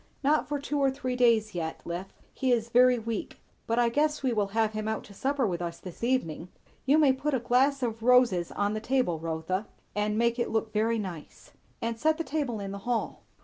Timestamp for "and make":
9.95-10.39